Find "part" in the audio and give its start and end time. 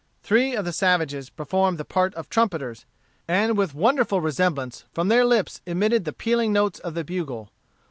1.85-2.15